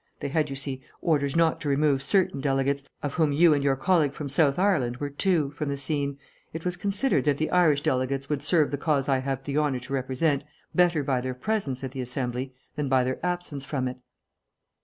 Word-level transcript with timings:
They 0.19 0.29
had, 0.29 0.49
you 0.49 0.55
see, 0.55 0.81
orders 0.99 1.35
not 1.35 1.61
to 1.61 1.69
remove 1.69 2.01
certain 2.01 2.41
delegates, 2.41 2.83
of 3.03 3.13
whom 3.13 3.31
you 3.31 3.53
and 3.53 3.63
your 3.63 3.75
colleague 3.75 4.13
from 4.13 4.29
South 4.29 4.57
Ireland 4.57 4.97
were 4.97 5.11
two, 5.11 5.51
from 5.51 5.69
the 5.69 5.77
scene. 5.77 6.17
It 6.53 6.65
was 6.65 6.75
considered 6.75 7.25
that 7.25 7.37
the 7.37 7.51
Irish 7.51 7.81
delegates 7.81 8.27
would 8.27 8.41
serve 8.41 8.71
the 8.71 8.79
cause 8.79 9.07
I 9.07 9.19
have 9.19 9.43
the 9.43 9.59
honour 9.59 9.77
to 9.77 9.93
represent 9.93 10.43
better 10.73 11.03
by 11.03 11.21
their 11.21 11.35
presence 11.35 11.83
at 11.83 11.91
the 11.91 12.01
Assembly 12.01 12.51
than 12.75 12.89
by 12.89 13.03
their 13.03 13.23
absence 13.23 13.63
from 13.63 13.87
it." 13.87 13.97